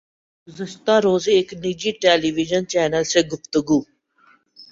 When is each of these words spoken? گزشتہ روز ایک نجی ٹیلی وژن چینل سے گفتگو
گزشتہ 0.47 0.95
روز 1.05 1.23
ایک 1.33 1.49
نجی 1.63 1.91
ٹیلی 2.01 2.31
وژن 2.37 2.63
چینل 2.71 3.03
سے 3.11 3.19
گفتگو 3.31 3.79